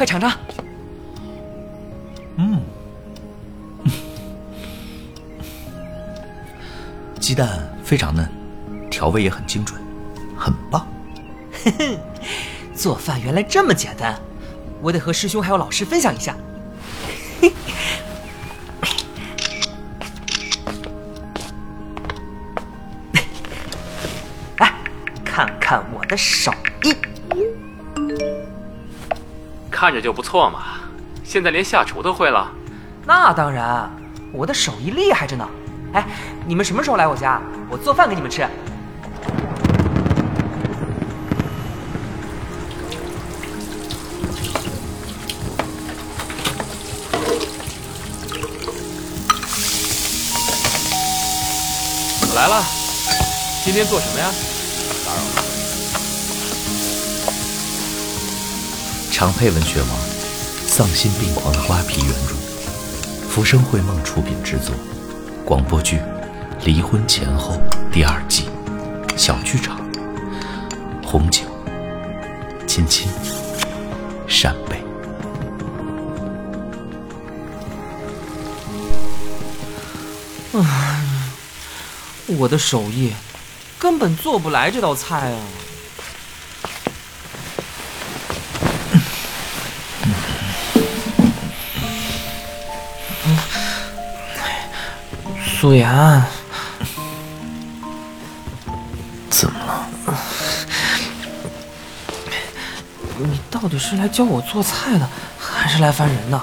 [0.00, 0.32] 快尝尝。
[2.38, 2.58] 嗯，
[7.20, 8.26] 鸡蛋非常嫩，
[8.90, 9.78] 调味也很精准，
[10.38, 10.88] 很棒。
[11.52, 11.98] 嘿嘿，
[12.74, 14.18] 做饭原来这么简单，
[14.80, 16.34] 我得和师兄还有老师分享一下。
[17.42, 17.52] 嘿。
[24.56, 24.74] 哎，
[25.22, 26.50] 看看我的手
[26.84, 26.96] 艺，
[29.80, 30.58] 看着就不错嘛。
[31.24, 32.52] 现在连下厨都会了，
[33.06, 33.90] 那当然，
[34.30, 35.48] 我的手艺厉害着呢。
[35.94, 36.06] 哎，
[36.46, 37.40] 你们什么时候来我家？
[37.70, 38.46] 我做饭给你们吃。
[52.28, 52.62] 我来了，
[53.64, 54.30] 今天做什么呀？
[55.06, 55.49] 打扰了。
[59.20, 59.90] 常佩文学王。
[60.66, 62.34] 丧心病狂的瓜皮原著，
[63.28, 64.74] 浮生绘梦出品制作，
[65.44, 65.98] 广播剧
[66.64, 67.60] 《离婚前后》
[67.92, 68.48] 第二季，
[69.18, 69.78] 小剧场，
[71.04, 71.42] 红酒，
[72.66, 73.10] 亲亲，
[74.26, 74.82] 扇贝。
[80.58, 81.04] 唉，
[82.38, 83.12] 我的手艺
[83.78, 85.38] 根本做不来这道菜啊！
[95.60, 95.86] 苏妍，
[99.28, 99.86] 怎么了？
[103.18, 105.06] 你到底是来教我做菜的，
[105.38, 106.42] 还是来烦人的？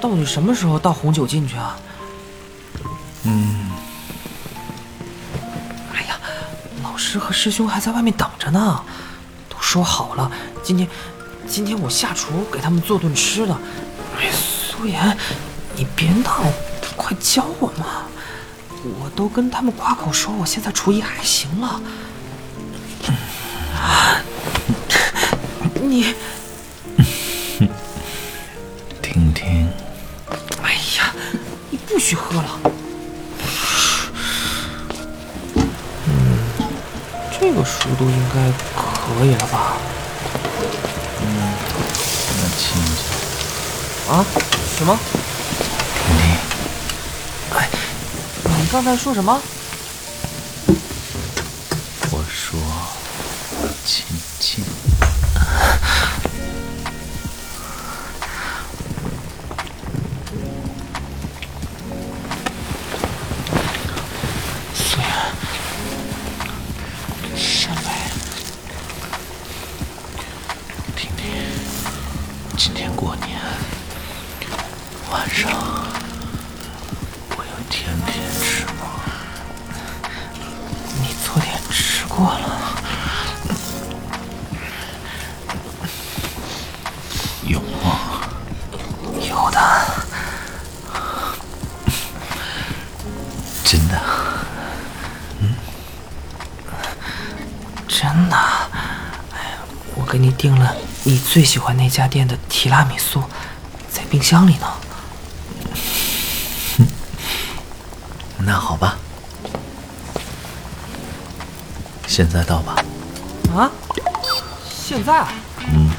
[0.00, 1.76] 到底什么时候倒红酒进去啊？
[3.24, 3.70] 嗯。
[5.92, 6.18] 哎呀，
[6.82, 8.82] 老师和师兄还在外面等着呢，
[9.50, 10.88] 都说好了，今天，
[11.46, 13.54] 今天我下厨给他们做顿吃的。
[14.18, 15.14] 哎，苏妍，
[15.74, 16.42] 你别闹。
[16.96, 18.06] 快教我嘛！
[19.00, 21.80] 我都跟他们夸口说我现在厨艺还行了。
[25.82, 26.14] 你，
[29.02, 29.68] 听听。
[30.62, 31.12] 哎呀，
[31.70, 32.60] 你不许喝了。
[36.06, 36.38] 嗯，
[37.40, 39.76] 这个熟度应该可以了吧？
[41.22, 41.24] 嗯，
[42.38, 42.96] 那亲亲。
[44.12, 44.24] 啊？
[44.76, 44.96] 什么？
[48.66, 49.40] 你刚才说什么？
[52.10, 52.58] 我说，
[53.84, 54.04] 亲
[54.40, 54.64] 亲。
[64.74, 65.06] 虽然，
[67.36, 67.88] 山北，
[70.96, 71.30] 婷婷，
[72.58, 73.38] 今天过年
[75.12, 75.86] 晚上。
[77.38, 77.96] 我要添
[82.16, 82.48] 过了，
[87.44, 88.00] 有吗？
[89.20, 89.60] 有的，
[93.62, 94.00] 真的，
[95.40, 95.54] 嗯，
[97.86, 98.36] 真的。
[99.94, 103.22] 我给你订了你最喜欢那家店的提拉米苏，
[103.92, 104.66] 在冰箱里呢。
[108.38, 108.96] 那好吧。
[112.16, 112.76] 现在倒吧。
[113.54, 113.70] 啊？
[114.66, 115.26] 现在？
[115.70, 115.90] 嗯。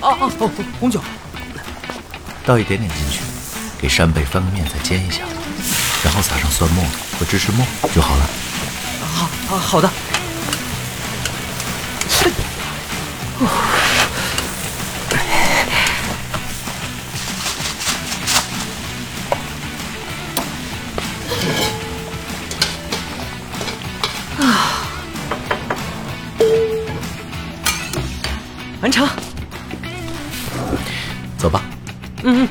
[0.00, 1.00] 哦哦哦，红酒。
[2.46, 3.22] 倒一点点进去，
[3.76, 5.22] 给扇贝翻个面，再煎一下，
[6.04, 6.84] 然后撒上蒜末
[7.18, 8.30] 和芝士末就好了。
[9.16, 9.90] 好，好，好的。
[28.92, 29.08] 完成，
[31.38, 31.62] 走吧。
[32.24, 32.48] 嗯嗯。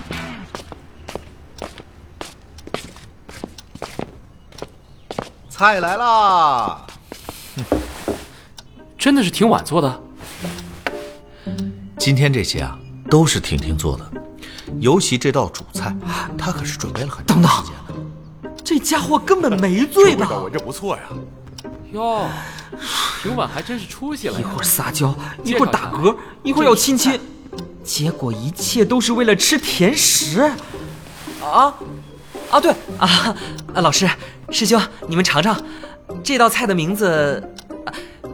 [5.49, 6.81] 菜来啦！
[8.97, 10.01] 真的是挺晚做的。
[11.99, 12.75] 今天这些啊，
[13.09, 14.11] 都是婷婷做的，
[14.79, 15.95] 尤其这道主菜，
[16.35, 17.93] 她可是准备了很长时间的。
[18.63, 20.25] 这家伙根本没醉吧？
[20.27, 21.03] 味道闻着不错呀。
[21.91, 22.27] 哟。
[23.21, 27.19] 挺晚还真是出息了，一会儿撒娇，一会儿打嗝，一会儿要亲亲，
[27.83, 30.41] 结果一切都是为了吃甜食。
[31.43, 31.73] 啊
[32.49, 33.35] 啊对啊，
[33.75, 34.09] 老师
[34.49, 35.61] 师兄，你们尝尝，
[36.23, 37.43] 这道菜的名字，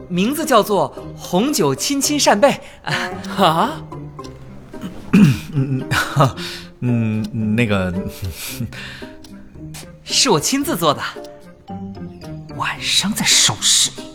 [0.08, 2.60] 名字叫做红酒亲亲扇贝。
[3.38, 3.82] 啊，
[5.54, 5.88] 嗯
[6.80, 7.94] 嗯，那个
[10.04, 11.02] 是我亲自做的，
[12.56, 14.07] 晚上再收拾你。